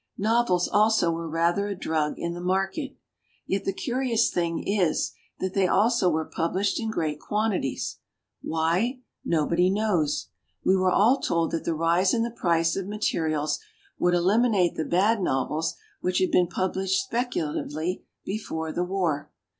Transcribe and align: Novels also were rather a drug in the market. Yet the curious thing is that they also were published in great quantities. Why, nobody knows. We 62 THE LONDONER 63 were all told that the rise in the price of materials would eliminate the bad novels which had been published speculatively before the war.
Novels 0.17 0.67
also 0.67 1.11
were 1.11 1.29
rather 1.29 1.67
a 1.67 1.75
drug 1.75 2.15
in 2.17 2.33
the 2.33 2.41
market. 2.41 2.95
Yet 3.45 3.65
the 3.65 3.71
curious 3.71 4.31
thing 4.31 4.63
is 4.67 5.13
that 5.39 5.53
they 5.53 5.67
also 5.67 6.09
were 6.09 6.25
published 6.25 6.79
in 6.79 6.89
great 6.89 7.19
quantities. 7.19 7.99
Why, 8.41 9.01
nobody 9.23 9.69
knows. 9.69 10.29
We 10.65 10.73
62 10.73 10.73
THE 10.73 10.79
LONDONER 10.79 10.81
63 10.81 10.81
were 10.81 11.03
all 11.03 11.21
told 11.47 11.51
that 11.51 11.65
the 11.65 11.75
rise 11.75 12.13
in 12.15 12.23
the 12.23 12.31
price 12.31 12.75
of 12.75 12.87
materials 12.87 13.59
would 13.99 14.15
eliminate 14.15 14.73
the 14.75 14.85
bad 14.85 15.21
novels 15.21 15.75
which 15.99 16.17
had 16.17 16.31
been 16.31 16.47
published 16.47 17.03
speculatively 17.05 18.03
before 18.25 18.71
the 18.71 18.83
war. 18.83 19.29